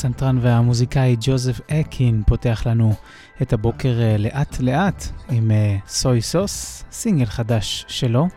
הפסנתרן 0.00 0.38
והמוזיקאי 0.40 1.16
ג'וזף 1.20 1.60
אקין 1.70 2.22
פותח 2.26 2.62
לנו 2.66 2.94
את 3.42 3.52
הבוקר 3.52 4.00
אה, 4.00 4.16
לאט 4.18 4.60
לאט 4.60 5.04
עם 5.30 5.50
אה, 5.50 5.76
סוי 5.86 6.22
סוס, 6.22 6.84
סינגל 6.90 7.24
חדש 7.24 7.84
שלו. 7.88 8.28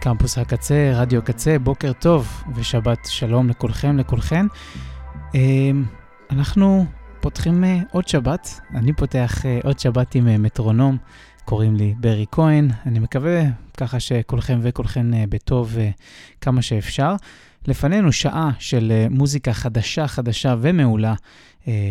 קמפוס 0.00 0.38
הקצה, 0.38 0.92
רדיו 0.94 1.22
קצה, 1.22 1.58
בוקר 1.58 1.92
טוב 1.92 2.44
ושבת 2.54 3.06
שלום 3.06 3.48
לכולכם, 3.48 3.98
לכולכן. 3.98 4.46
אה, 5.34 5.40
אנחנו 6.30 6.84
פותחים 7.20 7.64
עוד 7.90 8.08
שבת, 8.08 8.60
אני 8.74 8.92
פותח 8.92 9.42
עוד 9.64 9.78
שבת 9.78 10.14
עם 10.14 10.42
מטרונום. 10.42 10.98
קוראים 11.44 11.76
לי 11.76 11.94
ברי 12.00 12.26
כהן, 12.32 12.68
אני 12.86 12.98
מקווה 12.98 13.42
ככה 13.76 14.00
שכולכם 14.00 14.58
וכולכן 14.62 15.14
אה, 15.14 15.24
בטוב 15.28 15.78
אה, 15.78 15.90
כמה 16.40 16.62
שאפשר. 16.62 17.14
לפנינו 17.66 18.12
שעה 18.12 18.50
של 18.58 18.92
אה, 18.92 19.06
מוזיקה 19.10 19.52
חדשה, 19.52 20.08
חדשה 20.08 20.54
ומעולה, 20.60 21.14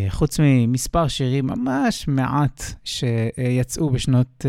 חוץ 0.08 0.40
ממספר 0.42 1.08
שירים 1.08 1.46
ממש 1.46 2.08
מעט 2.08 2.62
שיצאו 2.84 3.90
בשנות, 3.90 4.46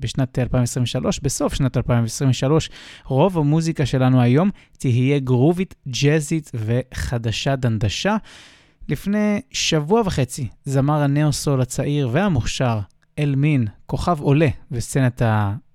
בשנת 0.00 0.38
2023, 0.38 1.20
בסוף 1.20 1.54
שנת 1.54 1.76
2023, 1.76 2.70
רוב 3.04 3.38
המוזיקה 3.38 3.86
שלנו 3.86 4.20
היום 4.20 4.50
תהיה 4.78 5.18
גרובית, 5.18 5.74
ג'אזית 5.88 6.50
וחדשה 6.54 7.56
דנדשה. 7.56 8.16
לפני 8.88 9.40
שבוע 9.50 10.02
וחצי, 10.04 10.48
זמר 10.64 11.02
הנאו-סול 11.02 11.60
הצעיר 11.60 12.08
והמוכשר 12.12 12.80
אלמין, 13.18 13.66
כוכב 13.86 14.20
עולה 14.20 14.48
בסצנת 14.70 15.22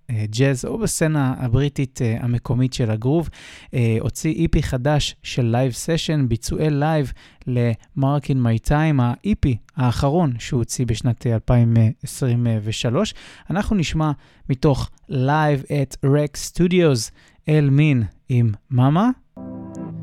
הג'אז 0.10 0.66
או 0.66 0.78
בסצנה 0.78 1.34
הבריטית 1.38 2.02
אה, 2.02 2.18
המקומית 2.20 2.74
של 2.74 2.92
הגרוב, 2.92 3.30
אה, 3.74 3.98
הוציא 4.00 4.34
איפי 4.44 4.64
חדש 4.64 5.16
של 5.24 5.46
לייב 5.46 5.72
סשן, 5.72 6.26
ביצועי 6.30 6.70
לייב 6.70 7.12
ל-Mark 7.48 8.24
in 8.24 8.36
My 8.36 8.68
Time, 8.70 9.02
האיפי 9.02 9.58
האחרון 9.76 10.34
שהוא 10.40 10.58
הוציא 10.58 10.86
בשנת 10.86 11.28
2023. 11.28 13.14
אנחנו 13.50 13.76
נשמע 13.76 14.12
מתוך 14.50 14.90
Live 15.10 15.66
at 15.68 16.06
Rex 16.06 16.54
Studios, 16.54 17.12
אלמין 17.50 18.04
עם 18.30 18.52
מאמה, 18.72 19.10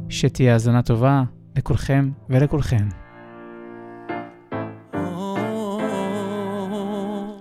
שתהיה 0.08 0.52
האזנה 0.52 0.82
טובה 0.82 1.22
לכולכם 1.56 2.10
ולכולכן. 2.30 3.05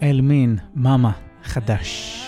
אל 0.06 0.22
מין, 0.22 0.58
מאמה, 0.76 1.12
חדש. 1.44 2.22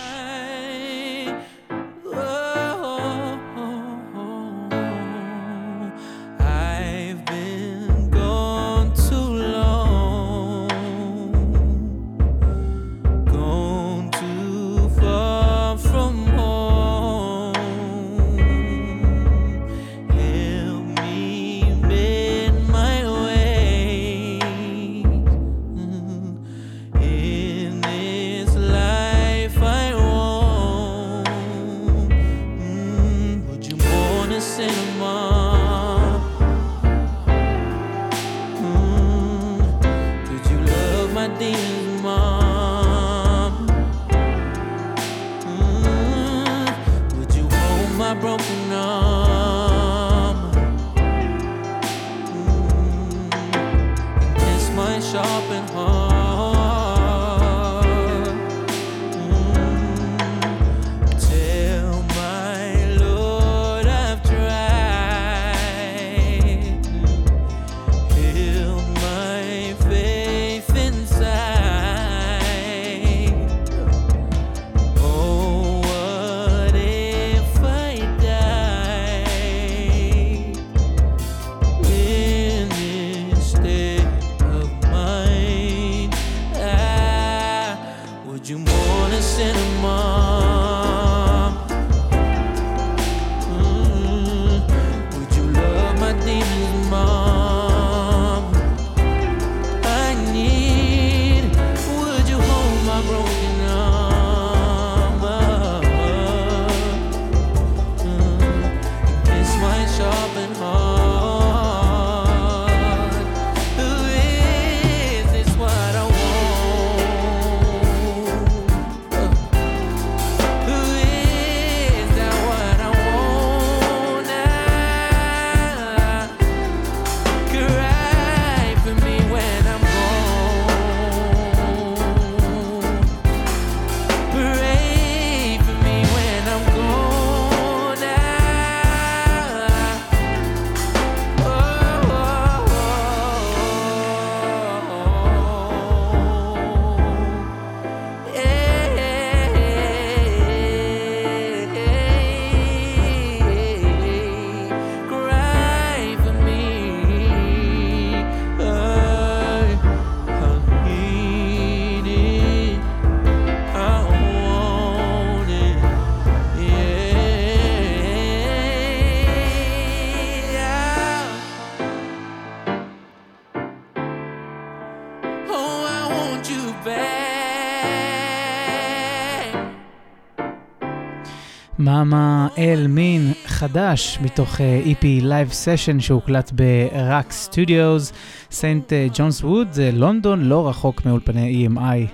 מאמה 181.88 182.48
אל 182.58 182.86
מין 182.86 183.32
חדש 183.46 184.18
מתוך 184.22 184.60
EP 184.84 185.22
Live 185.22 185.52
Session 185.52 186.00
שהוקלט 186.00 186.52
ב-Rack 186.54 187.32
Studios, 187.48 188.14
סנט 188.50 188.92
ג'ונס 189.14 189.44
ווד, 189.44 189.68
לונדון, 189.92 190.44
לא 190.44 190.68
רחוק 190.68 191.06
מאולפני 191.06 191.66
EMI 191.66 192.12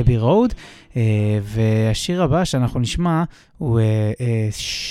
אבי 0.00 0.18
רוד. 0.18 0.54
Uh, 0.96 0.98
והשיר 1.42 2.22
הבא 2.22 2.44
שאנחנו 2.44 2.80
נשמע 2.80 3.24
הוא 3.58 3.80
uh, 3.80 3.82
uh, 4.18 4.22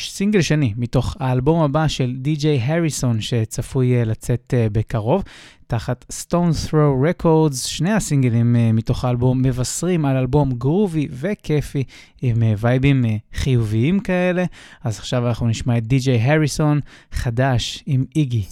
סינגל 0.10 0.42
שני 0.42 0.74
מתוך 0.78 1.16
האלבום 1.20 1.62
הבא 1.62 1.88
של 1.88 2.16
די.ג'יי 2.18 2.60
הריסון 2.62 3.22
שצפוי 3.22 4.02
uh, 4.02 4.06
לצאת 4.06 4.54
uh, 4.54 4.70
בקרוב. 4.74 5.24
תחת 5.68 6.06
Stone 6.12 6.70
Throw 6.70 7.24
Records, 7.24 7.56
שני 7.56 7.92
הסינגלים 7.92 8.56
uh, 8.56 8.74
מתוך 8.74 9.06
האלבום 9.06 9.42
מבשרים 9.42 10.06
על 10.06 10.18
אלבום 10.18 10.52
גרובי 10.52 11.08
וכיפי 11.12 11.84
עם 12.22 12.36
uh, 12.36 12.46
וייבים 12.58 13.06
uh, 13.06 13.38
חיוביים 13.38 14.00
כאלה. 14.00 14.46
אז 14.84 15.00
עכשיו 15.00 15.28
אנחנו 15.28 15.48
נשמע 15.48 15.78
את 15.78 15.88
די.ג'יי 15.88 16.22
הריסון 16.22 16.80
חדש 17.12 17.84
עם 17.86 18.04
איגי. 18.16 18.46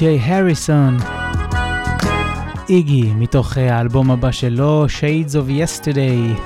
די.ג'יי 0.00 0.18
הריסון. 0.18 0.96
איגי, 2.68 3.12
מתוך 3.14 3.56
האלבום 3.56 4.10
הבא 4.10 4.30
שלו, 4.30 4.86
Shades 4.86 5.32
of 5.32 5.50
Yesterday. 5.50 6.40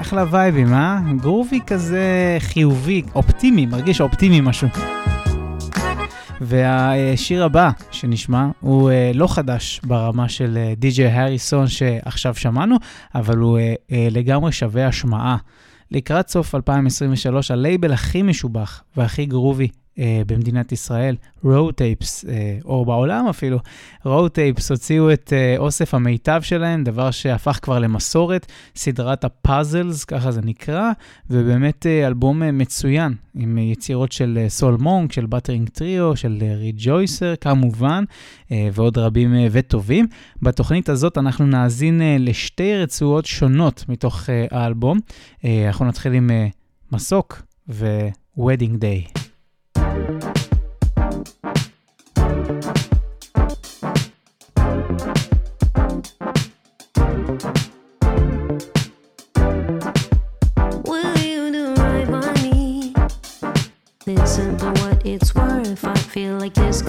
אחלה 0.00 0.24
וייבים, 0.30 0.74
אה? 0.74 0.98
גרובי 1.20 1.60
כזה 1.66 2.36
חיובי, 2.38 3.02
אופטימי, 3.14 3.66
מרגיש 3.66 4.00
אופטימי 4.00 4.40
משהו. 4.40 4.68
והשיר 6.40 7.44
הבא 7.44 7.70
שנשמע 7.90 8.46
הוא 8.60 8.90
uh, 8.90 9.16
לא 9.16 9.26
חדש 9.26 9.80
ברמה 9.84 10.28
של 10.28 10.58
uh, 10.58 10.80
די.ג'יי 10.80 11.10
הריסון 11.10 11.68
שעכשיו 11.68 12.34
שמענו, 12.34 12.76
אבל 13.14 13.38
הוא 13.38 13.58
לגמרי 13.90 14.52
שווה 14.52 14.86
השמעה. 14.86 15.36
לקראת 15.90 16.28
סוף 16.28 16.54
2023, 16.54 17.50
הלייבל 17.50 17.92
הכי 17.92 18.22
משובח 18.22 18.82
והכי 18.96 19.26
גרובי 19.26 19.68
אה, 19.98 20.22
במדינת 20.26 20.72
ישראל, 20.72 21.16
tapes, 21.44 22.28
אה, 22.28 22.58
או 22.64 22.84
בעולם 22.84 23.26
אפילו, 23.28 23.58
tapes 24.04 24.66
הוציאו 24.70 25.12
את 25.12 25.32
אה, 25.32 25.54
אוסף 25.58 25.94
המיטב 25.94 26.40
שלהם, 26.42 26.84
דבר 26.84 27.10
שהפך 27.10 27.58
כבר 27.62 27.78
למסורת, 27.78 28.46
סדרת 28.76 29.24
הפאזלס, 29.24 30.04
ככה 30.04 30.32
זה 30.32 30.40
נקרא, 30.42 30.90
ובאמת 31.30 31.86
אה, 31.86 32.06
אלבום 32.06 32.42
אה, 32.42 32.52
מצוין, 32.52 33.14
עם 33.34 33.58
אה, 33.58 33.62
יצירות 33.62 34.12
של 34.12 34.44
סול 34.48 34.76
מונק, 34.80 35.12
של 35.12 35.26
באטרינג 35.26 35.68
טריו, 35.68 36.16
של 36.16 36.38
אה, 36.42 36.54
ריג'ויסר 36.54 37.34
כמובן, 37.40 38.04
אה, 38.52 38.68
ועוד 38.72 38.98
רבים 38.98 39.34
אה, 39.34 39.46
וטובים. 39.50 40.06
בתוכנית 40.42 40.88
הזאת 40.88 41.18
אנחנו 41.18 41.46
נאזין 41.46 42.02
אה, 42.02 42.16
לשתי 42.18 42.76
רצועות 42.76 43.26
שונות 43.26 43.84
מתוך 43.88 44.30
אה, 44.30 44.46
האלבום. 44.50 44.98
אה, 45.44 45.66
אנחנו 45.66 45.84
נתחיל 45.84 46.12
עם 46.12 46.30
אה, 46.30 46.46
מסוק 46.92 47.42
ו-Wedding 47.68 48.82
Day. 48.82 49.29
Like 66.40 66.54
this 66.54 66.80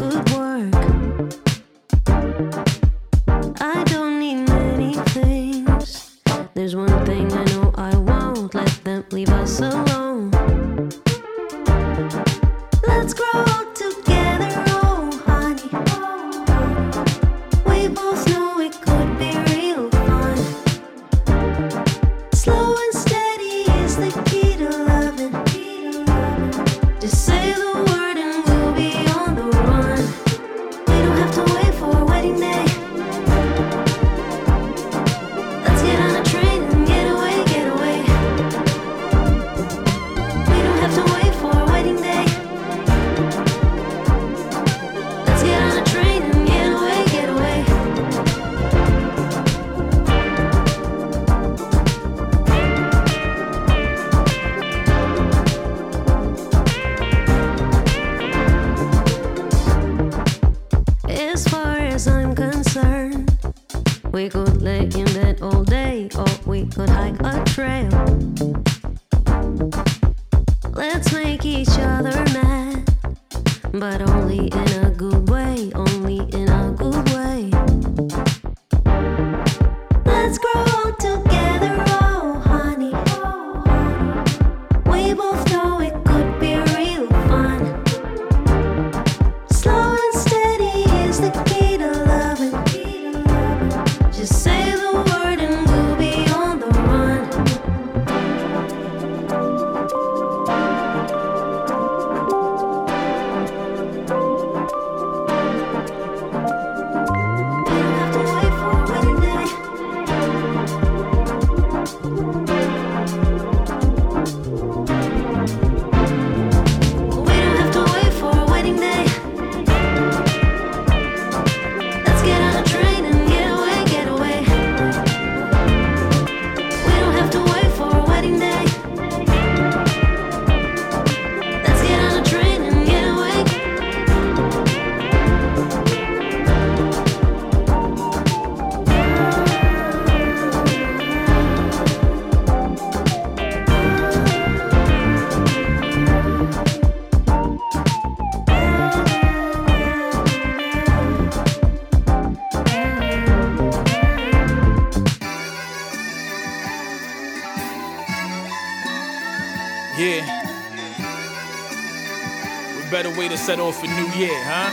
set 163.42 163.60
off 163.60 163.84
a 163.84 163.88
new 163.88 164.08
year, 164.20 164.40
huh? 164.44 164.70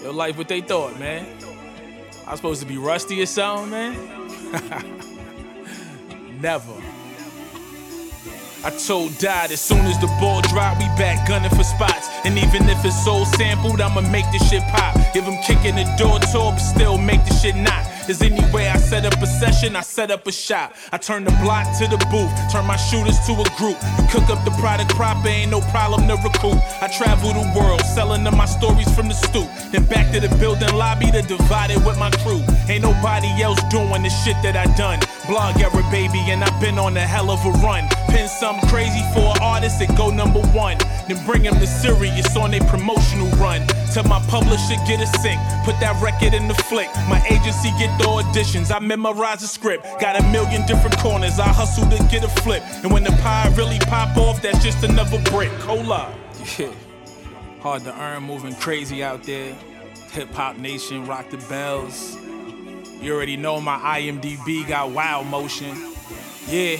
Yo, 0.00 0.12
life 0.12 0.38
what 0.38 0.46
they 0.46 0.60
thought, 0.60 0.96
man. 1.00 1.26
I 2.28 2.36
supposed 2.36 2.60
to 2.60 2.66
be 2.66 2.78
rusty 2.78 3.20
or 3.20 3.26
something, 3.26 3.70
man? 3.70 3.94
Never. 6.40 6.74
I 8.62 8.70
told 8.70 9.18
Dad 9.18 9.50
as 9.50 9.60
soon 9.60 9.84
as 9.86 9.98
the 9.98 10.06
ball 10.20 10.42
drop, 10.42 10.78
we 10.78 10.84
back 10.96 11.26
gunning 11.26 11.50
for 11.50 11.64
spots. 11.64 12.08
And 12.24 12.38
even 12.38 12.68
if 12.68 12.84
it's 12.84 13.04
soul 13.04 13.24
sampled, 13.24 13.80
I'ma 13.80 14.02
make 14.02 14.30
this 14.30 14.48
shit 14.48 14.62
pop. 14.68 14.94
Give 15.12 15.24
them 15.24 15.38
kicking 15.44 15.74
the 15.74 15.92
door 15.98 16.20
to 16.20 16.38
but 16.38 16.58
still 16.58 16.98
make 16.98 17.24
the 17.24 17.34
shit 17.34 17.56
knock. 17.56 17.77
There's 18.08 18.22
any 18.22 18.40
way 18.54 18.70
I 18.70 18.78
set 18.78 19.04
up 19.04 19.20
a 19.20 19.26
session, 19.26 19.76
I 19.76 19.82
set 19.82 20.10
up 20.10 20.26
a 20.26 20.32
shop. 20.32 20.72
I 20.92 20.96
turn 20.96 21.24
the 21.24 21.30
block 21.42 21.66
to 21.76 21.86
the 21.86 21.98
booth, 22.08 22.32
turn 22.50 22.64
my 22.64 22.76
shooters 22.76 23.20
to 23.26 23.32
a 23.32 23.44
group. 23.60 23.76
You 24.00 24.08
cook 24.08 24.30
up 24.30 24.42
the 24.46 24.50
product 24.58 24.96
proper, 24.96 25.28
ain't 25.28 25.50
no 25.50 25.60
problem 25.68 26.08
to 26.08 26.14
recruit. 26.14 26.56
I 26.80 26.88
travel 26.88 27.34
the 27.34 27.44
world, 27.54 27.82
selling 27.82 28.24
them 28.24 28.34
my 28.34 28.46
stories 28.46 28.88
from 28.96 29.08
the 29.08 29.14
stoop. 29.14 29.46
Then 29.72 29.84
back 29.84 30.10
to 30.14 30.20
the 30.20 30.34
building 30.36 30.74
lobby 30.74 31.10
to 31.10 31.20
divide 31.20 31.70
it 31.70 31.84
with 31.84 31.98
my 31.98 32.08
crew. 32.24 32.40
Ain't 32.70 32.82
nobody 32.82 33.28
else 33.42 33.60
doing 33.68 34.02
the 34.02 34.08
shit 34.08 34.40
that 34.42 34.56
I 34.56 34.64
done. 34.74 35.00
Blog 35.28 35.60
era, 35.60 35.82
baby, 35.90 36.20
and 36.32 36.42
I've 36.42 36.58
been 36.58 36.78
on 36.78 36.96
a 36.96 37.06
hell 37.06 37.30
of 37.30 37.44
a 37.44 37.50
run. 37.60 37.86
Pin 38.08 38.28
some 38.28 38.58
crazy 38.68 39.02
for 39.12 39.36
an 39.36 39.42
artist 39.42 39.78
go 39.94 40.08
number 40.08 40.40
one. 40.56 40.78
Then 41.06 41.22
bring 41.26 41.42
them 41.42 41.58
to 41.60 41.66
serious 41.66 42.34
on 42.34 42.54
a 42.54 42.60
promotional 42.60 43.28
run. 43.36 43.66
Till 43.92 44.04
my 44.04 44.20
publisher 44.28 44.76
get 44.86 45.02
a 45.02 45.06
sync. 45.20 45.38
Put 45.66 45.78
that 45.80 46.00
record 46.02 46.32
in 46.32 46.48
the 46.48 46.54
flick. 46.54 46.88
My 47.10 47.22
agency 47.28 47.68
get 47.78 47.96
the 47.98 48.04
auditions. 48.04 48.74
I 48.74 48.78
memorize 48.78 49.40
the 49.40 49.48
script. 49.48 49.84
Got 50.00 50.18
a 50.18 50.22
million 50.32 50.66
different 50.66 50.96
corners. 50.96 51.38
I 51.38 51.48
hustle 51.48 51.86
to 51.90 51.98
get 52.08 52.24
a 52.24 52.28
flip. 52.42 52.62
And 52.82 52.90
when 52.90 53.04
the 53.04 53.12
pie 53.20 53.52
really 53.54 53.78
pop 53.80 54.16
off, 54.16 54.40
that's 54.40 54.64
just 54.64 54.82
another 54.82 55.20
brick. 55.30 55.52
Up. 55.68 56.14
Yeah. 56.58 56.72
Hard 57.60 57.84
to 57.84 58.00
earn, 58.00 58.22
moving 58.22 58.54
crazy 58.54 59.04
out 59.04 59.24
there. 59.24 59.54
Hip 60.12 60.32
Hop 60.32 60.56
Nation, 60.56 61.04
rock 61.06 61.28
the 61.28 61.36
bells. 61.48 62.16
You 63.00 63.14
already 63.14 63.36
know 63.36 63.60
my 63.60 63.78
IMDb 63.78 64.66
got 64.66 64.90
wild 64.90 65.26
motion. 65.26 65.94
Yeah. 66.48 66.78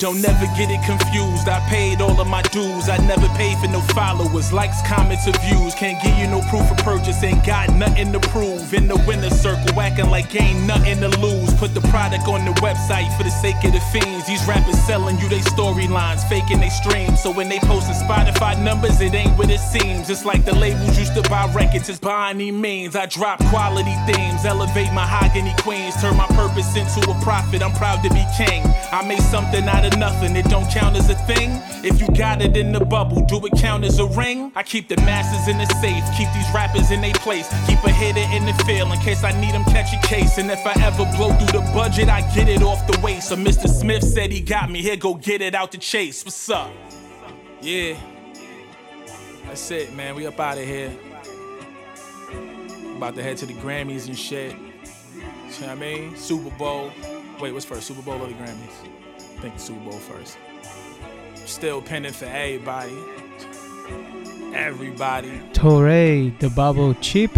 Don't 0.00 0.22
never 0.22 0.46
get 0.56 0.70
it 0.70 0.80
confused. 0.86 1.46
I 1.46 1.60
paid 1.68 2.00
all 2.00 2.18
of 2.18 2.26
my 2.26 2.40
dues. 2.56 2.88
I 2.88 2.96
never 3.06 3.28
paid 3.36 3.58
for 3.58 3.68
no 3.68 3.82
followers, 3.92 4.50
likes, 4.50 4.80
comments, 4.88 5.28
or 5.28 5.36
views. 5.44 5.74
Can't 5.74 6.02
give 6.02 6.16
you 6.16 6.26
no 6.26 6.40
proof 6.48 6.70
of 6.70 6.78
purchase. 6.78 7.22
Ain't 7.22 7.44
got 7.44 7.68
nothing 7.76 8.10
to 8.12 8.20
prove. 8.32 8.72
In 8.72 8.88
the 8.88 8.96
winner's 9.06 9.38
circle, 9.38 9.78
acting 9.78 10.08
like 10.08 10.34
ain't 10.40 10.66
nothing 10.66 11.00
to 11.00 11.08
lose. 11.20 11.52
Put 11.60 11.74
the 11.74 11.82
product 11.92 12.26
on 12.28 12.46
the 12.46 12.52
website 12.64 13.14
for 13.18 13.24
the 13.24 13.30
sake 13.44 13.62
of 13.62 13.74
the 13.74 13.80
fiends. 13.92 14.26
These 14.26 14.42
rappers 14.48 14.80
selling 14.86 15.18
you 15.18 15.28
they 15.28 15.40
storylines, 15.40 16.26
faking 16.30 16.60
they 16.60 16.70
streams. 16.70 17.22
So 17.22 17.30
when 17.30 17.50
they 17.50 17.58
posting 17.58 17.96
Spotify 17.96 18.56
numbers, 18.58 19.02
it 19.02 19.12
ain't 19.12 19.36
what 19.36 19.50
it 19.50 19.60
seems. 19.60 20.08
It's 20.08 20.24
like 20.24 20.46
the 20.46 20.54
labels 20.54 20.98
used 20.98 21.12
to 21.12 21.22
buy 21.28 21.44
records. 21.52 21.90
It's 21.90 21.98
by 21.98 22.30
any 22.30 22.50
means. 22.50 22.96
I 22.96 23.04
drop 23.04 23.38
quality 23.52 23.94
themes, 24.08 24.46
elevate 24.46 24.94
mahogany 24.94 25.52
queens, 25.58 25.94
turn 26.00 26.16
my 26.16 26.26
purpose 26.28 26.74
into 26.74 27.04
a 27.10 27.20
profit. 27.20 27.60
I'm 27.60 27.72
proud 27.72 28.02
to 28.02 28.08
be 28.08 28.24
king. 28.34 28.62
I 28.92 29.06
made 29.06 29.20
something 29.20 29.68
out 29.68 29.84
of 29.84 29.89
nothing. 29.98 30.36
It 30.36 30.46
don't 30.46 30.68
count 30.70 30.96
as 30.96 31.08
a 31.10 31.14
thing. 31.14 31.50
If 31.84 32.00
you 32.00 32.06
got 32.16 32.42
it 32.42 32.56
in 32.56 32.72
the 32.72 32.84
bubble, 32.84 33.24
do 33.26 33.44
it 33.46 33.52
count 33.56 33.84
as 33.84 33.98
a 33.98 34.06
ring? 34.06 34.52
I 34.54 34.62
keep 34.62 34.88
the 34.88 34.96
masses 34.98 35.48
in 35.48 35.58
the 35.58 35.66
safe, 35.80 36.04
keep 36.16 36.28
these 36.34 36.54
rappers 36.54 36.90
in 36.90 37.00
their 37.00 37.14
place, 37.14 37.48
keep 37.66 37.82
a 37.84 37.90
hitter 37.90 38.26
in 38.36 38.46
the 38.46 38.52
field 38.64 38.92
in 38.92 38.98
case 39.00 39.24
I 39.24 39.32
need 39.40 39.52
them 39.52 39.64
catch 39.64 39.92
a 39.92 40.06
case. 40.06 40.38
And 40.38 40.50
if 40.50 40.64
I 40.66 40.72
ever 40.82 41.04
blow 41.16 41.32
through 41.34 41.60
the 41.60 41.70
budget, 41.72 42.08
I 42.08 42.20
get 42.34 42.48
it 42.48 42.62
off 42.62 42.86
the 42.86 42.98
waist. 43.00 43.28
So 43.28 43.36
Mr. 43.36 43.68
Smith 43.68 44.02
said 44.02 44.30
he 44.32 44.40
got 44.40 44.70
me. 44.70 44.82
Here, 44.82 44.96
go 44.96 45.14
get 45.14 45.40
it 45.42 45.54
out 45.54 45.72
the 45.72 45.78
chase. 45.78 46.24
What's 46.24 46.48
up? 46.50 46.70
Yeah. 47.60 47.96
That's 49.46 49.70
it, 49.70 49.94
man. 49.94 50.14
We 50.14 50.26
up 50.26 50.38
out 50.38 50.58
of 50.58 50.64
here. 50.64 50.92
About 52.96 53.14
to 53.16 53.22
head 53.22 53.38
to 53.38 53.46
the 53.46 53.54
Grammys 53.54 54.06
and 54.06 54.18
shit. 54.18 54.52
You 54.52 55.20
know 55.22 55.26
what 55.60 55.68
I 55.70 55.74
mean? 55.74 56.16
Super 56.16 56.50
Bowl. 56.56 56.92
Wait, 57.40 57.52
what's 57.52 57.64
first? 57.64 57.86
Super 57.86 58.02
Bowl 58.02 58.20
or 58.20 58.28
the 58.28 58.34
Grammys? 58.34 58.99
think 59.40 59.58
Super 59.58 59.80
Bowl 59.90 59.98
first. 59.98 60.38
Still 61.34 61.80
pinning 61.82 62.12
for 62.12 62.26
everybody. 62.26 62.96
Everybody. 64.54 65.30
Torae, 65.52 66.38
the 66.38 66.50
bubble 66.50 66.94
chip. 66.94 67.30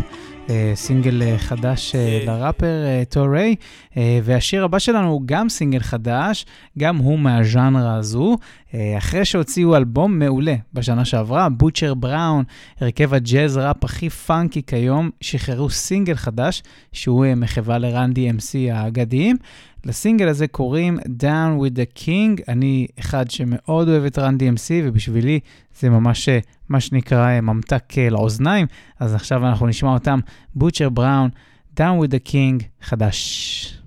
סינגל 0.75 1.23
אה, 1.23 1.39
חדש 1.39 1.95
אה, 1.95 2.21
כן. 2.21 2.27
לראפר 2.27 2.85
אה, 2.85 3.03
טורי, 3.09 3.57
אה, 3.97 4.21
והשיר 4.23 4.65
הבא 4.65 4.79
שלנו 4.79 5.09
הוא 5.09 5.23
גם 5.27 5.49
סינגל 5.49 5.81
חדש, 5.81 6.47
גם 6.79 6.97
הוא 6.97 7.19
מהז'אנרה 7.19 7.97
הזו. 7.97 8.37
אה, 8.75 8.99
אחרי 8.99 9.25
שהוציאו 9.25 9.77
אלבום 9.77 10.19
מעולה 10.19 10.55
בשנה 10.75 11.05
שעברה, 11.05 11.49
בוטשר 11.49 11.95
בראון, 11.95 12.45
הרכב 12.81 13.15
הג'אז 13.15 13.57
ראפ 13.57 13.85
הכי 13.85 14.11
פאנקי 14.11 14.63
כיום, 14.67 15.11
שחררו 15.21 15.71
סינגל 15.71 16.15
חדש, 16.15 16.63
שהוא 16.93 17.25
אה, 17.25 17.35
מחווה 17.35 17.79
לרנדי 17.79 18.31
אמסי 18.31 18.71
האגדיים. 18.71 19.37
לסינגל 19.85 20.29
הזה 20.29 20.47
קוראים 20.47 20.99
Down 20.99 21.61
with 21.61 21.77
the 21.77 21.99
King, 21.99 22.43
אני 22.49 22.87
אחד 23.01 23.31
שמאוד 23.31 23.89
אוהב 23.89 24.05
את 24.05 24.19
רנדי 24.19 24.49
אמסי, 24.49 24.83
ובשבילי 24.85 25.41
זה 25.81 25.91
ממש 25.91 26.29
אה, 26.29 26.39
מה 26.73 26.81
שנקרא 26.81 27.27
אה, 27.29 27.41
ממתק 27.41 27.99
אה, 27.99 28.11
לאוזניים, 28.11 28.67
אז 29.01 29.15
עכשיו 29.15 29.47
אנחנו 29.47 29.67
נשמע 29.67 29.91
אותם, 29.93 30.21
בוטשר 30.55 30.89
בראון, 30.89 31.31
Down 31.77 32.05
with 32.05 32.11
the 32.11 32.29
King, 32.29 32.65
חדש. 32.83 33.82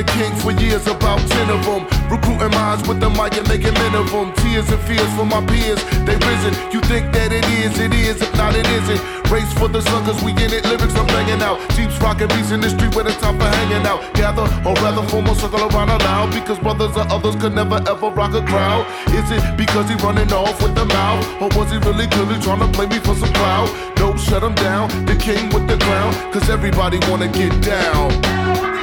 The 0.00 0.12
king 0.12 0.34
for 0.36 0.52
years, 0.52 0.86
about 0.86 1.20
ten 1.28 1.50
of 1.50 1.60
them. 1.68 1.84
Recruiting 2.08 2.50
minds 2.56 2.88
with 2.88 3.00
the 3.00 3.10
mic 3.10 3.36
and 3.36 3.46
making 3.48 3.74
men 3.74 3.94
of 3.94 4.10
them. 4.10 4.32
Tears 4.40 4.68
and 4.72 4.80
fears 4.88 5.12
for 5.12 5.26
my 5.26 5.44
peers, 5.44 5.80
they 6.08 6.16
risen. 6.16 6.56
You 6.72 6.80
think 6.88 7.12
that 7.12 7.32
it 7.32 7.44
is, 7.60 7.78
it 7.78 7.92
is. 7.92 8.22
If 8.22 8.32
not, 8.36 8.56
it 8.56 8.66
isn't. 8.80 9.00
Race 9.28 9.52
for 9.60 9.68
the 9.68 9.82
suckers, 9.82 10.16
we 10.24 10.32
in 10.32 10.50
it. 10.56 10.64
Lyrics 10.64 10.96
I'm 10.96 11.06
banging 11.06 11.42
out. 11.42 11.60
Jeeps 11.76 12.00
rocking 12.00 12.28
beats 12.28 12.50
in 12.50 12.60
the 12.60 12.70
street 12.70 12.94
where 12.96 13.06
it's 13.06 13.20
time 13.20 13.36
for 13.38 13.44
hanging 13.44 13.84
out. 13.86 14.00
Gather 14.14 14.48
or 14.64 14.74
rather 14.80 15.04
form 15.08 15.26
a 15.26 15.34
circle 15.34 15.68
around 15.68 15.90
aloud 15.90 16.32
because 16.32 16.58
brothers 16.58 16.96
or 16.96 17.04
others 17.12 17.36
could 17.36 17.54
never 17.54 17.78
ever 17.84 18.08
rock 18.08 18.32
a 18.32 18.42
crowd. 18.42 18.88
Is 19.12 19.28
it 19.30 19.42
because 19.56 19.86
he 19.90 19.96
running 20.00 20.32
off 20.32 20.56
with 20.62 20.74
the 20.74 20.86
mouth, 20.86 21.24
or 21.42 21.48
was 21.58 21.70
he 21.70 21.78
really 21.84 22.08
clearly 22.08 22.40
trying 22.40 22.60
to 22.64 22.68
play 22.72 22.86
me 22.86 22.98
for 23.04 23.14
some 23.14 23.32
clout? 23.36 23.68
Nope, 24.00 24.18
shut 24.18 24.42
him 24.42 24.54
down. 24.54 24.88
The 25.04 25.16
king 25.16 25.52
with 25.52 25.68
the 25.68 25.76
crown, 25.76 26.12
cause 26.32 26.48
everybody 26.48 26.98
wanna 27.08 27.28
get 27.28 27.52
down. 27.60 28.79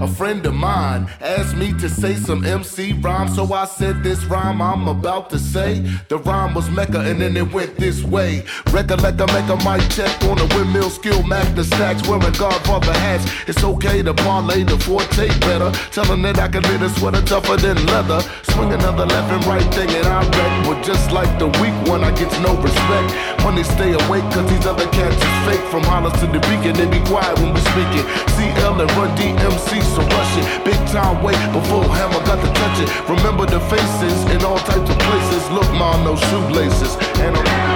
A 0.00 0.06
friend 0.06 0.44
of 0.46 0.54
mine 0.54 1.08
asked 1.20 1.56
me 1.56 1.72
to 1.74 1.88
say 1.88 2.14
some 2.14 2.44
MC 2.44 2.92
rhyme, 2.94 3.28
so 3.28 3.52
I 3.52 3.64
said 3.64 4.02
this 4.02 4.24
rhyme 4.24 4.60
I'm 4.60 4.88
about 4.88 5.30
to 5.30 5.38
say. 5.38 5.80
The 6.08 6.18
rhyme 6.18 6.54
was 6.54 6.68
Mecca, 6.70 7.00
and 7.00 7.20
then 7.20 7.36
it 7.36 7.52
went 7.52 7.76
this 7.76 8.02
way. 8.02 8.44
Recollect 8.72 9.20
I 9.20 9.26
make 9.32 9.48
a 9.48 9.56
mic 9.64 9.88
check 9.90 10.12
on 10.24 10.38
a 10.38 10.46
windmill 10.54 10.90
skill, 10.90 11.22
Mac 11.22 11.54
the 11.54 11.64
stacks, 11.64 12.06
wearing 12.06 12.32
Godfather 12.32 12.92
hats. 12.92 13.24
It's 13.46 13.64
okay 13.64 14.02
to 14.02 14.12
parlay 14.12 14.64
the 14.64 14.78
forte 14.78 15.28
better. 15.40 15.70
Telling 15.90 16.22
that 16.22 16.38
I 16.38 16.48
can 16.48 16.62
knit 16.62 16.82
a 16.82 16.90
sweater 16.90 17.22
tougher 17.22 17.56
than 17.56 17.86
leather. 17.86 18.20
Swing 18.52 18.72
another 18.72 19.06
left 19.06 19.32
and 19.32 19.44
right 19.46 19.74
thing, 19.74 19.90
and 19.90 20.06
I 20.06 20.20
wreck. 20.20 20.66
But 20.66 20.84
just 20.84 21.10
like 21.10 21.38
the 21.38 21.48
weak 21.60 21.76
one, 21.88 22.04
I 22.04 22.10
get 22.12 22.30
no 22.42 22.54
respect. 22.60 23.08
Money 23.42 23.64
stay 23.64 23.92
awake, 23.92 24.24
cause 24.32 24.48
these 24.50 24.66
other 24.66 24.88
cats 24.88 25.16
is 25.16 25.36
fake. 25.46 25.64
From 25.70 25.82
Hollis 25.84 26.12
to 26.20 26.26
the 26.26 26.40
beacon, 26.48 26.74
they 26.76 26.86
be 26.86 27.00
quiet 27.06 27.38
when 27.38 27.54
we 27.54 27.60
speaking. 27.72 28.04
CL 28.36 28.80
and 28.80 28.90
Run 28.96 29.14
DMC, 29.54 29.82
so 29.94 30.02
rush 30.02 30.36
it. 30.38 30.64
Big 30.64 30.86
time 30.88 31.22
wait 31.22 31.38
before 31.52 31.84
Hammer 31.84 32.24
got 32.26 32.42
to 32.44 32.52
touch 32.52 32.80
it. 32.80 33.08
Remember 33.08 33.46
the 33.46 33.60
faces 33.60 34.24
in 34.30 34.44
all 34.44 34.58
types 34.58 34.90
of 34.90 34.98
places. 34.98 35.50
Look, 35.50 35.70
mom, 35.72 36.04
no 36.04 36.16
shoelaces. 36.16 36.96
And 37.18 37.36
I'm. 37.36 37.73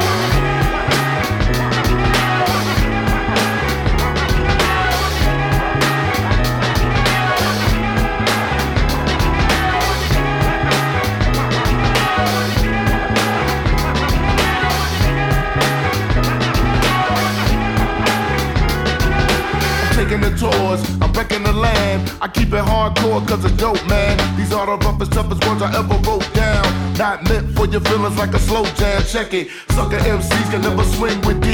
I 22.28 22.30
keep 22.30 22.52
it 22.52 22.60
hardcore 22.60 23.26
cause 23.26 23.42
it's 23.42 23.56
dope, 23.56 23.80
man. 23.88 24.12
These 24.36 24.52
are 24.52 24.66
the 24.66 24.76
roughest, 24.84 25.12
toughest 25.12 25.40
words 25.48 25.62
I 25.62 25.72
ever 25.72 25.96
wrote 26.04 26.28
down. 26.34 26.62
Not 26.98 27.24
meant 27.24 27.56
for 27.56 27.64
your 27.64 27.80
feelings 27.80 28.18
like 28.18 28.34
a 28.34 28.38
slow 28.38 28.66
jam. 28.76 29.00
Check 29.08 29.32
it. 29.32 29.48
Sucker 29.70 29.96
MCs 29.96 30.50
can 30.50 30.60
never 30.60 30.84
swing 30.84 31.18
with 31.22 31.40
D. 31.40 31.48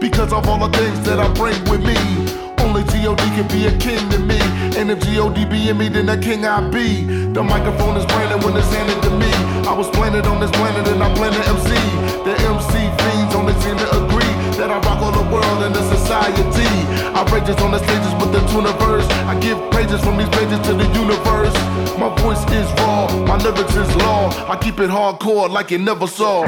Because 0.00 0.32
of 0.32 0.48
all 0.48 0.58
the 0.58 0.76
things 0.76 0.98
that 1.06 1.20
I 1.20 1.32
bring 1.34 1.54
with 1.70 1.78
me. 1.86 1.94
Only 2.58 2.82
G.O.D. 2.90 3.22
can 3.38 3.46
be 3.54 3.70
a 3.70 3.78
king 3.78 4.02
to 4.10 4.18
me. 4.18 4.40
And 4.74 4.90
if 4.90 4.98
G.O.D. 5.06 5.44
be 5.44 5.68
in 5.68 5.78
me, 5.78 5.88
then 5.88 6.08
a 6.08 6.18
king 6.18 6.44
I 6.44 6.58
be. 6.70 7.04
The 7.30 7.44
microphone 7.44 7.96
is 7.96 8.06
branded 8.06 8.42
when 8.42 8.56
it's 8.56 8.66
handed 8.74 9.00
to 9.06 9.10
me. 9.10 9.30
I 9.62 9.74
was 9.78 9.88
planted 9.90 10.26
on 10.26 10.40
this 10.40 10.50
planet 10.50 10.88
and 10.88 11.04
I 11.04 11.14
plan 11.14 11.30
to 11.38 11.42
MC. 11.54 11.70
The 12.26 12.34
MC 12.50 12.74
fiends 12.98 13.25
world 15.30 15.62
and 15.62 15.74
the 15.74 15.82
society. 15.96 16.66
I 17.16 17.24
rages 17.32 17.56
on 17.62 17.70
the 17.72 17.78
stages 17.78 18.12
with 18.20 18.32
the 18.32 18.40
tuniverse. 18.50 19.08
I 19.26 19.38
give 19.40 19.58
praises 19.70 20.00
from 20.02 20.18
these 20.18 20.28
pages 20.28 20.60
to 20.66 20.74
the 20.74 20.86
universe. 20.92 21.54
My 21.98 22.14
voice 22.20 22.42
is 22.52 22.68
raw, 22.80 23.08
my 23.26 23.36
lyrics 23.36 23.74
is 23.74 23.96
law. 23.96 24.28
I 24.50 24.56
keep 24.56 24.80
it 24.80 24.90
hardcore 24.90 25.48
like 25.50 25.70
you 25.70 25.78
never 25.78 26.06
saw. 26.06 26.44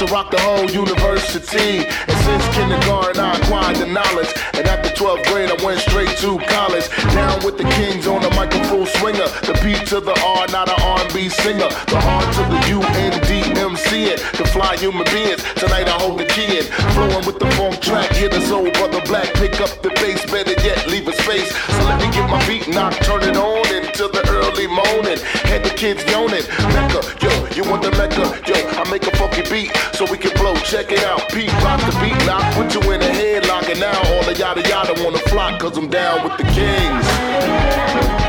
To 0.00 0.06
rock 0.06 0.30
the 0.30 0.40
whole 0.40 0.64
university. 0.70 1.84
And 1.84 2.18
since 2.24 2.44
kindergarten, 2.56 3.20
I 3.20 3.36
acquired 3.36 3.76
the 3.76 3.86
knowledge. 3.86 4.32
And 4.56 4.64
after 4.66 4.88
12th 4.96 5.28
grade, 5.28 5.50
I 5.52 5.62
went 5.62 5.80
straight 5.80 6.16
to 6.24 6.38
college. 6.48 6.88
Down 7.12 7.44
with 7.44 7.58
the 7.58 7.68
kings 7.76 8.06
on 8.06 8.22
the 8.22 8.30
microphone 8.30 8.86
swinger. 8.96 9.28
The 9.44 9.52
P 9.60 9.76
to 9.92 10.00
the 10.00 10.16
R, 10.24 10.48
not 10.48 10.72
an 10.72 10.80
R&B 10.80 11.28
singer. 11.28 11.68
The 11.92 12.00
R 12.00 12.24
to 12.32 12.42
the 12.48 12.60
U 12.72 12.80
N 12.80 13.12
D 13.28 13.44
M 13.60 13.76
C 13.76 14.08
it. 14.08 14.24
The 14.40 14.48
fly 14.48 14.76
human 14.76 15.04
beings. 15.12 15.44
Tonight 15.60 15.88
I 15.88 16.00
hold 16.00 16.18
the 16.18 16.24
key 16.32 16.48
in. 16.48 16.64
Flowing 16.96 17.26
with 17.28 17.38
the 17.38 17.50
funk 17.60 17.80
track. 17.80 18.10
Hear 18.16 18.30
the 18.30 18.40
soul 18.40 18.70
brother 18.80 19.04
black. 19.04 19.28
Pick 19.34 19.60
up 19.60 19.68
the 19.84 19.90
bass. 20.00 20.24
Better 20.32 20.56
yet, 20.64 20.88
leave 20.88 21.08
a 21.08 21.12
space. 21.12 21.52
So 21.76 21.80
let 21.84 22.00
me 22.00 22.08
get 22.08 22.24
my 22.30 22.40
beat 22.48 22.68
knocked. 22.68 23.04
Turn 23.04 23.20
it 23.20 23.36
on 23.36 23.68
until 23.68 24.08
the 24.08 24.24
early 24.32 24.66
morning. 24.66 25.20
Had 25.44 25.60
the 25.60 25.74
kids 25.76 26.00
yawning. 26.08 26.48
Mecca, 26.72 27.04
yo, 27.20 27.32
you 27.52 27.68
want 27.68 27.82
the 27.82 27.92
Mecca? 28.00 28.24
Yo, 28.48 28.56
I 28.80 28.88
make 28.88 29.04
a 29.04 29.09
funky 29.40 29.68
beat 29.68 29.76
so 29.94 30.04
we 30.10 30.18
can 30.18 30.32
blow. 30.34 30.54
Check 30.56 30.92
it 30.92 31.02
out. 31.04 31.28
Pete, 31.30 31.52
rock 31.62 31.80
the 31.80 31.98
beat. 32.00 32.26
Knock, 32.26 32.54
put 32.54 32.74
you 32.74 32.92
in 32.92 33.02
a 33.02 33.06
headlock. 33.06 33.70
And 33.70 33.80
now 33.80 33.98
all 34.12 34.22
the 34.24 34.34
yada 34.38 34.62
yada 34.68 35.02
wanna 35.02 35.18
flock. 35.18 35.60
Cause 35.60 35.76
I'm 35.76 35.88
down 35.88 36.24
with 36.24 36.36
the 36.38 36.44
kings. 36.44 38.19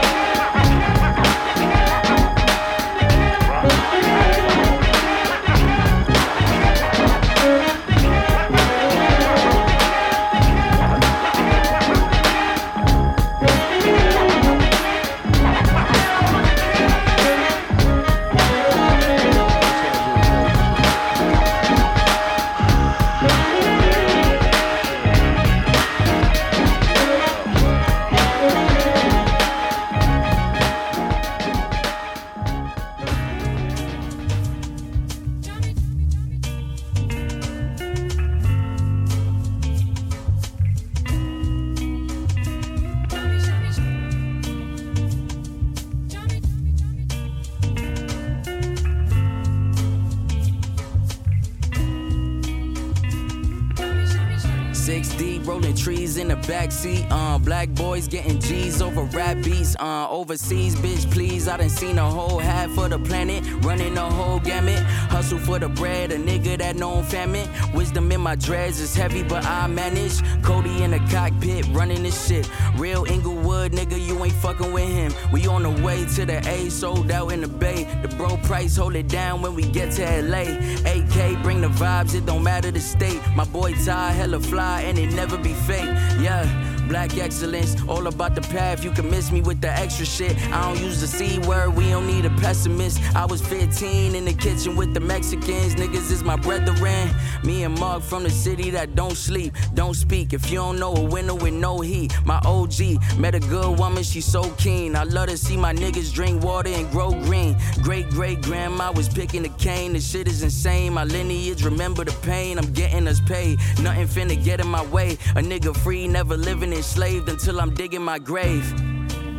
Overseas, 60.32 60.76
bitch, 60.76 61.12
please. 61.12 61.50
I 61.50 61.58
done 61.58 61.70
seen 61.70 61.98
a 61.98 62.10
whole 62.10 62.40
half 62.40 62.78
of 62.78 62.92
the 62.92 63.00
planet, 63.00 63.44
running 63.66 63.96
the 63.96 64.02
whole 64.02 64.40
gamut. 64.40 64.80
Hustle 65.12 65.40
for 65.40 65.60
the 65.60 65.68
bread, 65.68 66.14
a 66.14 66.18
nigga 66.18 66.58
that 66.58 66.78
known 66.78 67.04
famine. 67.04 67.50
Wisdom 67.74 68.10
in 68.14 68.22
my 68.22 68.36
dreads 68.36 68.80
is 68.80 68.96
heavy, 68.96 69.24
but 69.24 69.44
I 69.44 69.68
manage. 69.68 70.22
Cody 70.42 70.84
in 70.84 70.92
the 70.92 71.00
cockpit, 71.12 71.68
running 71.74 72.04
this 72.04 72.28
shit. 72.28 72.50
Real 72.78 73.04
Inglewood, 73.04 73.74
nigga, 73.74 74.00
you 74.00 74.24
ain't 74.24 74.34
fucking 74.36 74.72
with 74.72 74.88
him. 74.88 75.14
We 75.34 75.48
on 75.48 75.64
the 75.64 75.84
way 75.84 76.06
to 76.16 76.26
the 76.26 76.38
A, 76.48 76.70
sold 76.70 77.12
out 77.12 77.34
in 77.34 77.42
the 77.42 77.50
Bay. 77.50 77.84
The 78.02 78.08
bro 78.16 78.38
price, 78.38 78.78
hold 78.78 78.96
it 78.96 79.10
down 79.10 79.42
when 79.42 79.54
we 79.54 79.64
get 79.64 79.92
to 79.96 80.22
LA. 80.22 80.46
AK, 80.86 81.44
bring 81.44 81.60
the 81.60 81.72
vibes, 81.76 82.16
it 82.16 82.26
don't 82.26 82.44
matter 82.44 82.72
the 82.72 82.80
state. 82.80 83.20
My 83.36 83.44
boy 83.44 83.74
Ty, 83.84 84.12
hella 84.12 84.40
fly, 84.40 84.84
and 84.84 84.98
it 84.98 85.14
never 85.14 85.38
be 85.38 85.54
fake. 85.54 85.92
Yeah. 86.22 86.71
Black 86.88 87.18
excellence, 87.18 87.76
all 87.88 88.08
about 88.08 88.36
the 88.36 88.42
path. 88.42 88.84
You 88.84 88.92
can 88.92 89.10
miss 89.10 89.32
me 89.32 89.42
with 89.42 89.62
the 89.62 89.70
extra 89.70 90.06
shit. 90.06 90.36
I 90.52 90.62
don't 90.74 90.84
use 90.84 91.02
the 91.02 91.08
C 91.08 91.40
word, 91.40 91.76
we 91.76 91.90
don't 91.90 92.08
need 92.08 92.26
a 92.26 92.30
pessimist. 92.42 93.02
I 93.16 93.26
was 93.26 93.42
15 93.42 94.16
in 94.16 94.26
the 94.26 94.34
kitchen 94.34 94.76
with 94.76 94.94
the 94.94 95.00
Mexicans. 95.00 95.76
Niggas 95.76 96.12
is 96.12 96.24
my 96.24 96.36
brethren. 96.36 97.10
Me 97.44 97.64
and 97.64 97.78
Mark 97.80 98.04
from 98.04 98.24
the 98.24 98.30
city 98.30 98.70
that 98.72 98.96
don't 98.96 99.16
sleep, 99.16 99.56
don't 99.74 99.96
speak. 99.96 100.34
If 100.34 100.50
you 100.52 100.58
don't 100.58 100.80
know 100.80 100.94
a 100.94 101.04
winner 101.04 101.36
with 101.36 101.54
no 101.54 101.80
heat, 101.80 102.14
my 102.26 102.40
OG 102.46 103.18
met 103.18 103.36
a 103.36 103.40
good 103.40 103.78
woman, 103.80 104.04
she 104.04 104.22
so 104.22 104.50
keen. 104.52 104.96
I 104.96 105.04
love 105.04 105.30
to 105.30 105.38
see 105.38 105.58
my 105.58 105.74
niggas 105.74 106.14
drink 106.14 106.44
water 106.44 106.70
and 106.70 106.90
grow 106.92 107.12
green. 107.12 107.56
Great 107.82 108.10
great 108.10 108.42
grandma 108.42 108.92
was 108.92 109.10
picking 109.10 109.44
the 109.44 109.50
cane. 109.50 109.94
The 109.94 110.00
shit 110.00 110.28
is 110.28 110.44
insane. 110.44 110.94
My 110.94 111.04
lineage 111.04 111.64
remember 111.64 112.04
the 112.04 112.12
pain. 112.22 112.58
I'm 112.58 112.72
getting 112.74 113.08
us 113.08 113.20
paid. 113.22 113.60
Nothing 113.82 114.08
finna 114.08 114.44
get 114.44 114.60
in 114.60 114.68
my 114.68 114.86
way. 114.88 115.14
A 115.36 115.42
nigga 115.42 115.76
free, 115.76 116.08
never 116.08 116.38
living 116.38 116.71
enslaved 116.74 117.30
until 117.30 117.60
I'm 117.60 117.74
digging 117.74 118.02
my 118.02 118.20
grave. 118.20 118.64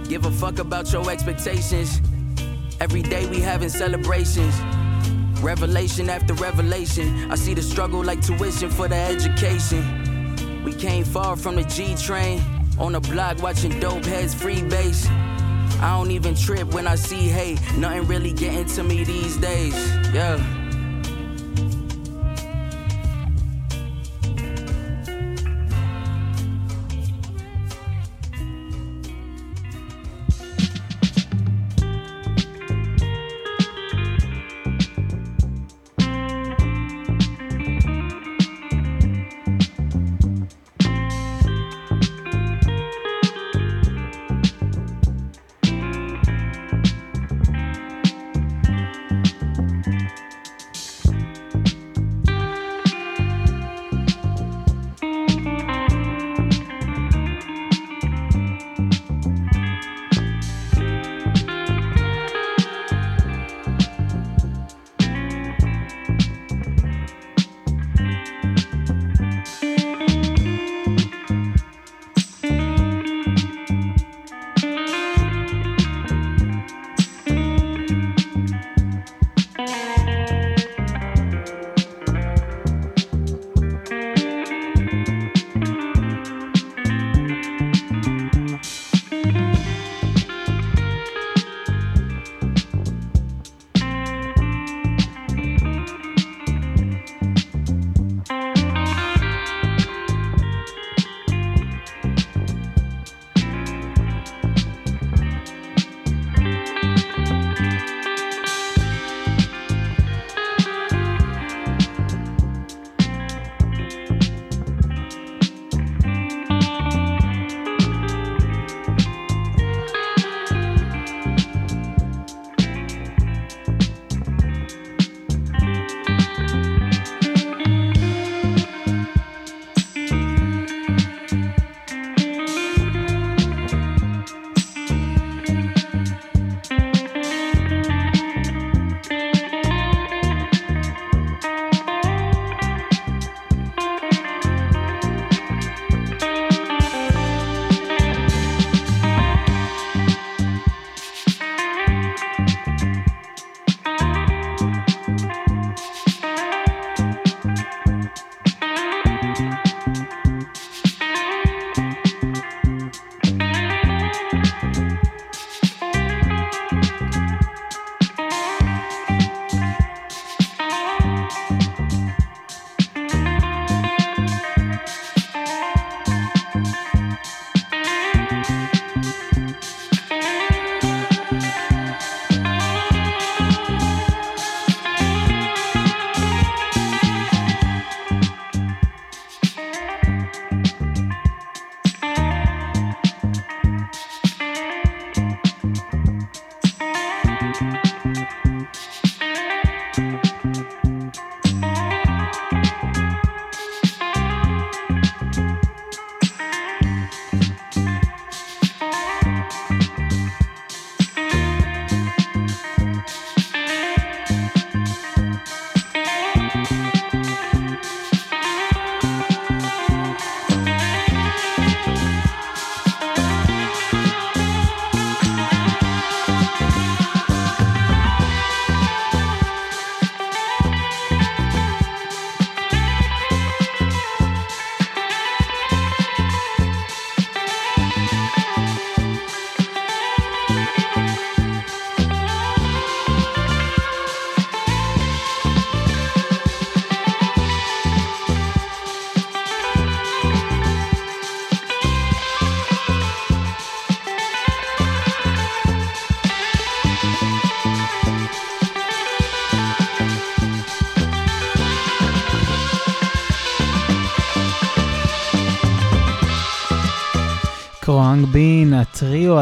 Give 0.09 0.25
a 0.25 0.31
fuck 0.31 0.59
about 0.59 0.93
your 0.93 1.11
expectations. 1.11 2.01
Every 2.81 3.03
day 3.03 3.27
we 3.27 3.41
having 3.41 3.69
celebrations. 3.69 4.55
Revelation 5.41 6.11
after 6.11 6.35
revelation. 6.35 7.31
I 7.31 7.35
see 7.35 7.55
the 7.55 7.63
struggle 7.63 8.03
like 8.03 8.21
tuition 8.21 8.71
for 8.71 8.89
the 8.89 8.97
education. 8.97 10.65
We 10.65 10.73
came 10.73 11.05
far 11.05 11.37
from 11.37 11.57
the 11.57 11.65
G 11.65 11.95
train. 11.97 12.43
On 12.79 12.93
the 12.93 13.01
block 13.01 13.43
watching 13.43 13.79
dope 13.81 14.05
heads 14.05 14.35
free 14.35 14.63
base. 14.63 15.07
I 15.81 15.97
don't 15.97 16.11
even 16.11 16.35
trip 16.35 16.73
when 16.73 16.87
I 16.87 16.95
see 16.95 17.29
hate. 17.29 17.61
Nothing 17.77 18.07
really 18.07 18.33
getting 18.33 18.67
to 18.77 18.85
me 18.85 19.05
these 19.05 19.37
days. 19.37 19.75
Yeah. 20.15 20.62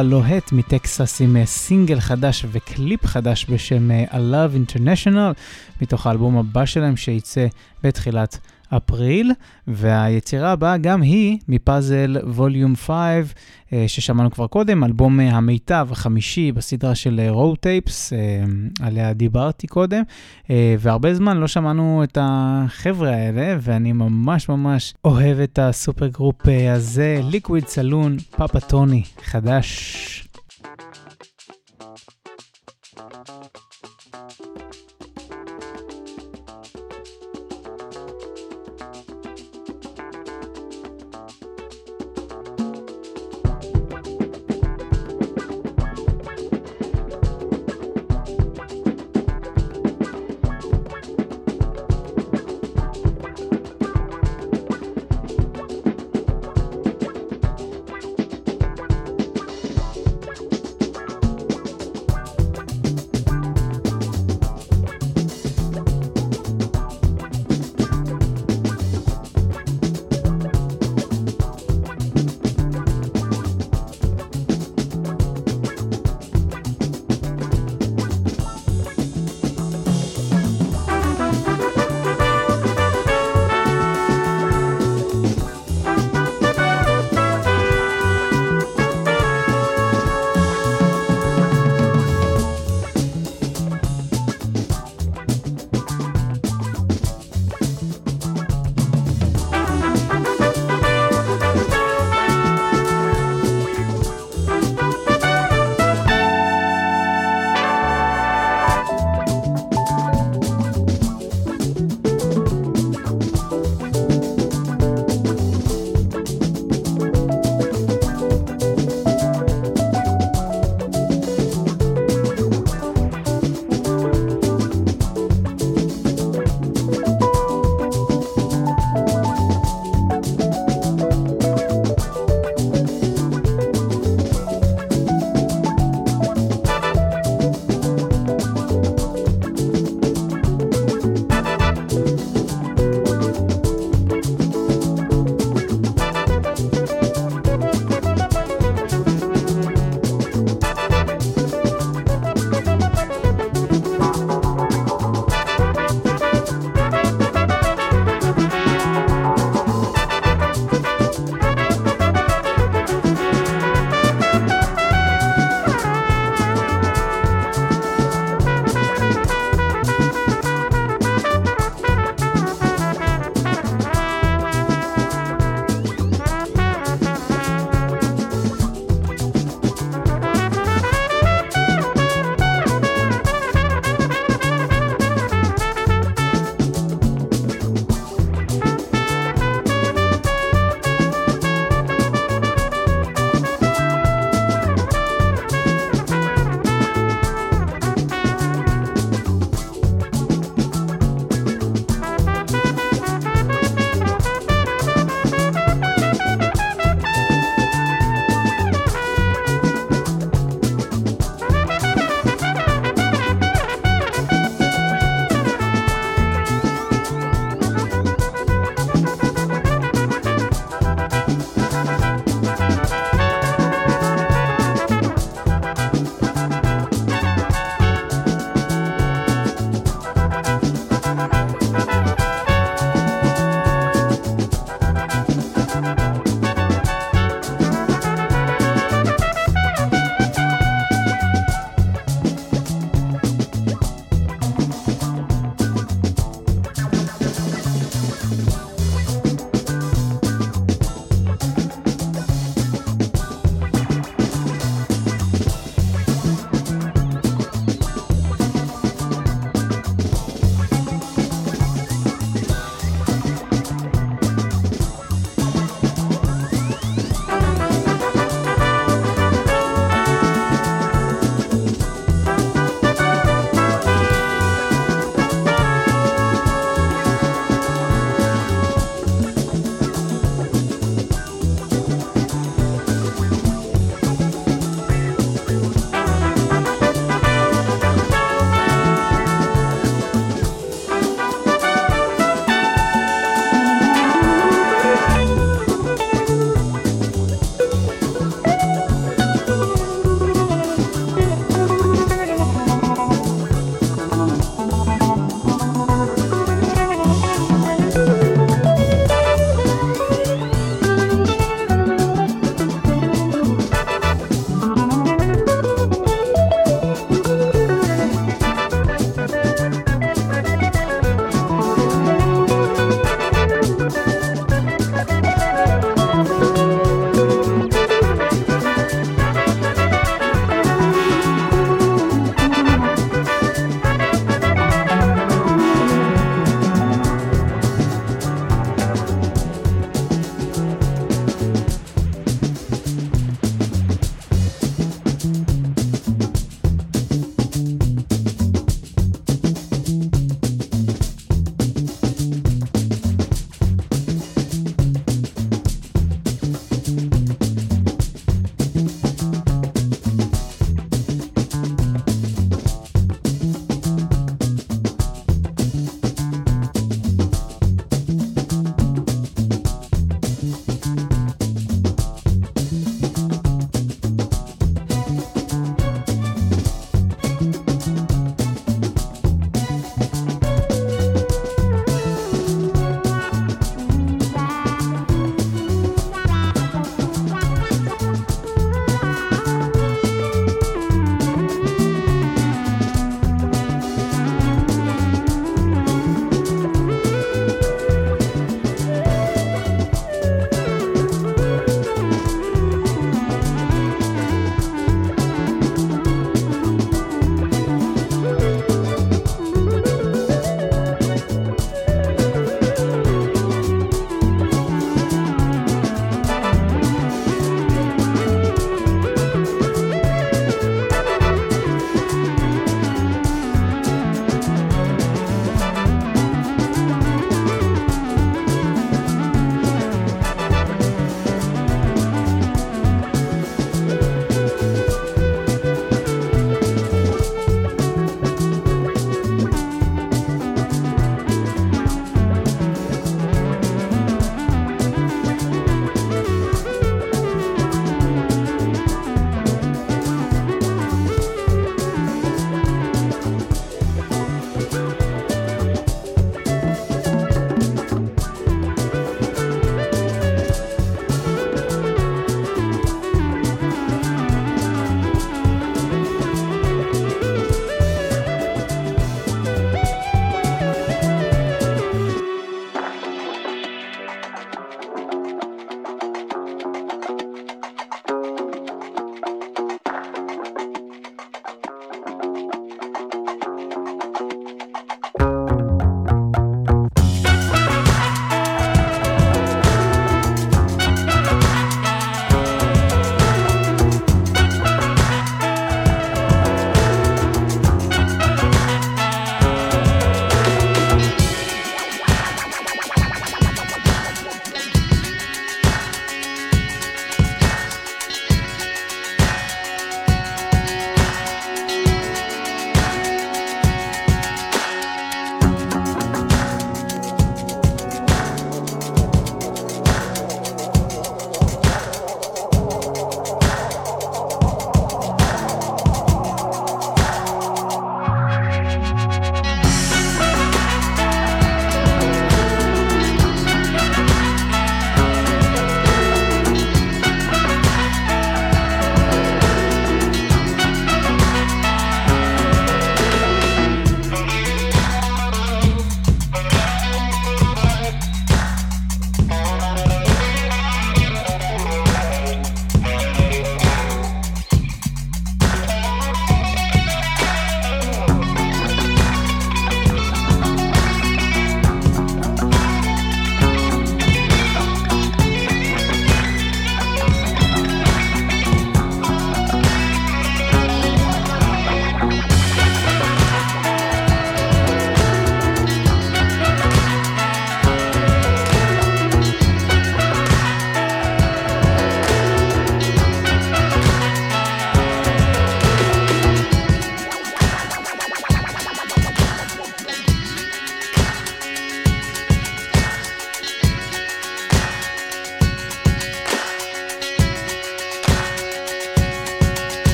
הלוהט 0.00 0.52
מטקסס 0.52 1.20
עם 1.20 1.36
אה, 1.36 1.46
סינגל 1.46 2.00
חדש 2.00 2.44
וקליפ 2.52 3.06
חדש 3.06 3.46
בשם 3.50 3.90
אה, 3.90 4.04
I 4.10 4.14
Love 4.14 4.72
International, 4.72 5.34
מתוך 5.82 6.06
האלבום 6.06 6.38
הבא 6.38 6.64
שלהם 6.64 6.96
שייצא 6.96 7.46
בתחילת 7.82 8.38
אפריל, 8.76 9.32
והיצירה 9.66 10.52
הבאה 10.52 10.76
גם 10.76 11.02
היא 11.02 11.38
מפאזל 11.48 12.16
ווליום 12.24 12.76
5, 12.76 12.90
אה, 13.72 13.84
ששמענו 13.88 14.30
כבר 14.30 14.46
קודם, 14.46 14.84
אלבום 14.84 15.20
אה, 15.20 15.36
המיטב 15.36 15.88
החמישי 15.90 16.52
בסדרה 16.52 16.94
של 16.94 17.20
רואו 17.28 17.56
טייפס, 17.56 18.12
עליה 18.80 19.12
דיברתי 19.12 19.66
קודם, 19.66 20.02
אה, 20.50 20.74
והרבה 20.78 21.14
זמן 21.14 21.36
לא 21.36 21.48
שמענו 21.48 22.04
את 22.04 22.18
החבר'ה 22.20 23.10
האלה, 23.10 23.56
ואני 23.60 23.92
ממש 23.92 24.48
ממש 24.48 24.94
אוהב 25.04 25.38
את 25.38 25.58
הסופר 25.58 26.06
גרופ 26.06 26.48
אה, 26.48 26.72
הזה, 26.72 27.20
ליקוויד 27.30 27.66
סלון, 27.66 28.16
פאפה 28.36 28.60
טוני, 28.60 29.02
חדש. 29.24 30.29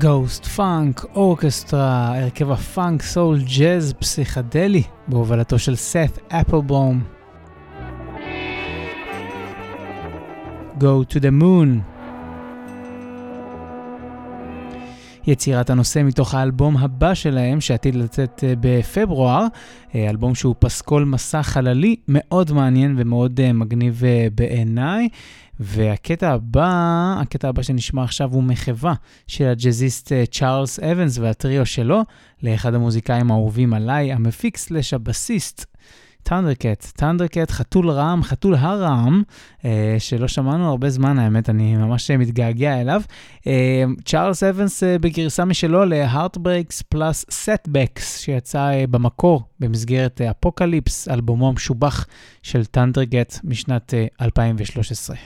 גוסט 0.00 0.44
פאנק 0.44 1.04
אורקסטרה, 1.14 2.18
הרכב 2.18 2.50
הפאנק 2.50 3.02
סול 3.02 3.38
ג'אז 3.58 3.92
פסיכדלי, 3.92 4.82
בהובלתו 5.08 5.58
של 5.58 5.76
סת 5.76 6.18
אפלבום. 6.28 7.02
Go 10.78 11.04
to 11.12 11.18
the 11.18 11.42
moon. 11.42 11.89
יצירת 15.30 15.70
הנושא 15.70 16.02
מתוך 16.02 16.34
האלבום 16.34 16.76
הבא 16.76 17.14
שלהם, 17.14 17.60
שעתיד 17.60 17.94
לצאת 17.94 18.44
אה, 18.46 18.54
בפברואר, 18.60 19.46
אה, 19.94 20.10
אלבום 20.10 20.34
שהוא 20.34 20.54
פסקול 20.58 21.04
מסע 21.04 21.42
חללי 21.42 21.96
מאוד 22.08 22.52
מעניין 22.52 22.94
ומאוד 22.98 23.40
אה, 23.40 23.52
מגניב 23.52 24.02
בעיניי. 24.34 25.08
והקטע 25.60 26.30
הבא, 26.30 27.14
הקטע 27.20 27.48
הבא 27.48 27.62
שנשמע 27.62 28.02
עכשיו 28.02 28.30
הוא 28.32 28.42
מחווה 28.42 28.94
של 29.26 29.44
הג'אזיסט 29.44 30.12
צ'ארלס 30.30 30.80
אבנס 30.80 31.18
והטריו 31.18 31.66
שלו, 31.66 32.02
לאחד 32.42 32.74
המוזיקאים 32.74 33.30
האהובים 33.30 33.74
עליי, 33.74 34.12
המפיק 34.12 34.56
סלאש 34.56 34.94
הבסיסט. 34.94 35.69
טנדרקט, 36.22 36.86
טנדרקט, 36.96 37.50
חתול 37.50 37.90
רעם, 37.90 38.22
חתול 38.22 38.54
הרעם, 38.54 39.22
אה, 39.64 39.96
שלא 39.98 40.28
שמענו 40.28 40.68
הרבה 40.68 40.90
זמן, 40.90 41.18
האמת, 41.18 41.50
אני 41.50 41.76
ממש 41.76 42.10
מתגעגע 42.10 42.80
אליו. 42.80 43.02
אה, 43.46 43.84
צ'ארלס 44.04 44.42
אבנס 44.42 44.82
אה, 44.82 44.98
בגרסה 44.98 45.44
משלו 45.44 45.84
ל-Heartbreaks 45.84 46.82
פלאס 46.88 47.24
Setbacks, 47.24 48.02
שיצא 48.02 48.58
אה, 48.58 48.86
במקור 48.86 49.42
במסגרת 49.60 50.20
אה, 50.20 50.30
אלבומו 51.10 51.48
המשובח 51.48 52.06
של 52.42 52.64
טנדרקט 52.64 53.38
משנת 53.44 53.94
אה, 53.94 54.06
2013. 54.20 55.16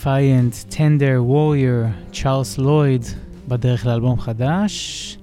Defiant, 0.00 0.72
Tender, 0.74 1.18
Warrior, 1.30 2.12
צ'ארלס 2.12 2.58
לויד, 2.58 3.04
בדרך 3.48 3.86
לאלבום 3.86 4.20
חדש. 4.20 5.18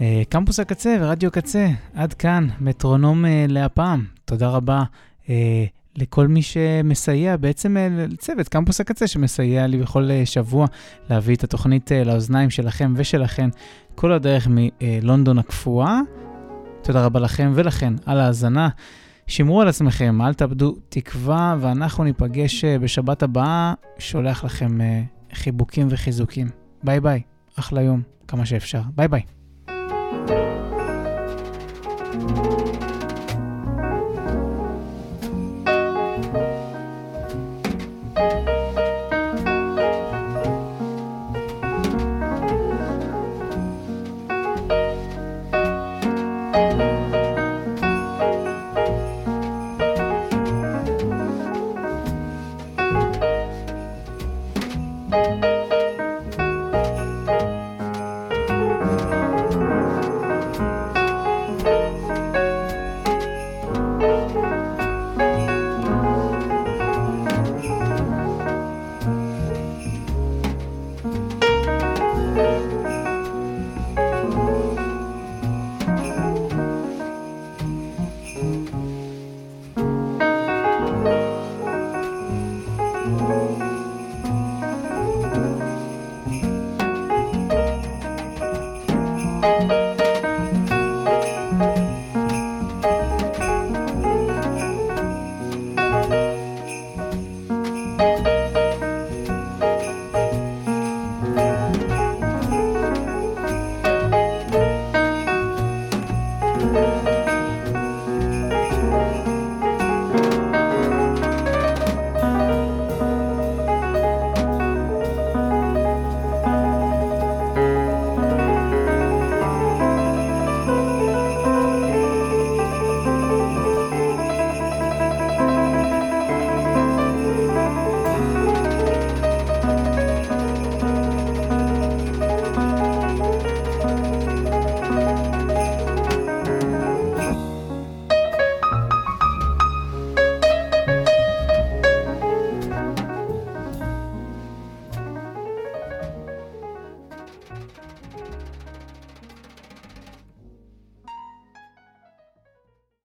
אה, 0.00 0.22
קמפוס 0.28 0.60
הקצה 0.60 0.96
ורדיו 1.00 1.30
קצה, 1.30 1.68
עד 1.94 2.14
כאן, 2.14 2.48
מטרונום 2.60 3.24
אה, 3.24 3.46
להפעם. 3.48 4.04
תודה 4.24 4.48
רבה 4.48 4.82
אה, 5.28 5.64
לכל 5.96 6.26
מי 6.26 6.42
שמסייע, 6.42 7.36
בעצם 7.36 7.76
לצוות 8.08 8.48
קמפוס 8.48 8.80
הקצה 8.80 9.06
שמסייע 9.06 9.66
לי 9.66 9.78
בכל 9.78 10.08
שבוע 10.24 10.66
להביא 11.10 11.36
את 11.36 11.44
התוכנית 11.44 11.90
לאוזניים 12.06 12.50
שלכם 12.50 12.92
ושלכן 12.96 13.48
כל 13.94 14.12
הדרך 14.12 14.48
מלונדון 14.50 15.38
הקפואה. 15.38 16.00
תודה 16.82 17.04
רבה 17.04 17.20
לכם 17.20 17.52
ולכן 17.54 17.94
על 18.06 18.20
ההאזנה. 18.20 18.68
שמרו 19.28 19.60
על 19.60 19.68
עצמכם, 19.68 20.22
אל 20.22 20.34
תאבדו 20.34 20.76
תקווה, 20.88 21.56
ואנחנו 21.60 22.04
ניפגש 22.04 22.64
אה, 22.64 22.78
בשבת 22.78 23.22
הבאה. 23.22 23.74
שולח 23.98 24.44
לכם 24.44 24.80
אה, 24.80 25.02
חיבוקים 25.32 25.86
וחיזוקים. 25.90 26.46
ביי 26.82 27.00
ביי, 27.00 27.22
אחלה 27.58 27.82
יום, 27.82 28.02
כמה 28.28 28.46
שאפשר. 28.46 28.80
ביי 28.94 29.08
ביי. 29.08 29.37